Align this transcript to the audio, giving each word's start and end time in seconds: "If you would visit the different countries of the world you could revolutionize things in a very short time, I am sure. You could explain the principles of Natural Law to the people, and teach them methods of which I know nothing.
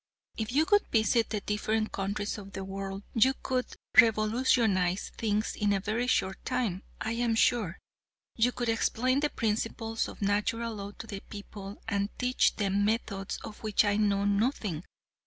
"If 0.35 0.51
you 0.51 0.65
would 0.71 0.87
visit 0.87 1.29
the 1.29 1.41
different 1.41 1.91
countries 1.91 2.39
of 2.39 2.53
the 2.53 2.63
world 2.63 3.03
you 3.13 3.35
could 3.43 3.67
revolutionize 3.95 5.11
things 5.15 5.55
in 5.55 5.73
a 5.73 5.79
very 5.79 6.07
short 6.07 6.43
time, 6.43 6.81
I 6.99 7.11
am 7.11 7.35
sure. 7.35 7.77
You 8.35 8.51
could 8.51 8.67
explain 8.69 9.19
the 9.19 9.29
principles 9.29 10.07
of 10.07 10.19
Natural 10.19 10.73
Law 10.73 10.93
to 10.97 11.05
the 11.05 11.19
people, 11.29 11.83
and 11.87 12.09
teach 12.17 12.55
them 12.55 12.83
methods 12.83 13.37
of 13.43 13.61
which 13.61 13.85
I 13.85 13.97
know 13.97 14.25
nothing. 14.25 14.83